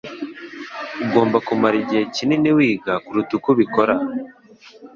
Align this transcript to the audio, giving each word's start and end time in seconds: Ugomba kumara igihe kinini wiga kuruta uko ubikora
Ugomba 1.03 1.37
kumara 1.47 1.75
igihe 1.83 2.03
kinini 2.15 2.49
wiga 2.57 2.93
kuruta 3.05 3.31
uko 3.37 3.47
ubikora 3.53 3.95